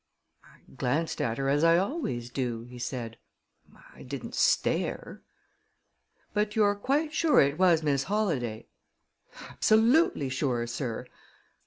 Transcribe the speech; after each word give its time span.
"I 0.43 0.61
glanced 0.75 1.21
at 1.21 1.37
her, 1.37 1.47
as 1.47 1.63
I 1.63 1.77
always 1.77 2.31
do," 2.31 2.63
he 2.63 2.79
said. 2.79 3.17
"I 3.93 4.01
didn't 4.01 4.33
stare." 4.33 5.21
"But 6.33 6.55
you're 6.55 6.73
quite 6.73 7.13
sure 7.13 7.39
it 7.39 7.59
was 7.59 7.83
Miss 7.83 8.05
Holladay?" 8.05 8.65
"Absolutely 9.47 10.29
sure, 10.29 10.65
sir. 10.65 11.05